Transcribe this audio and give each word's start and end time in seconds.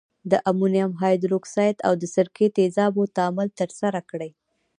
د 0.31 0.33
امونیم 0.49 0.91
هایدورکساید 1.01 1.77
او 1.87 1.93
د 2.01 2.03
سرکې 2.15 2.47
تیزابو 2.57 3.03
تعامل 3.15 3.47
ترسره 3.59 3.99
کړئ. 4.09 4.31